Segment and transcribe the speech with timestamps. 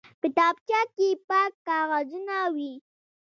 [0.21, 2.73] کتابچه کې پاک کاغذونه وي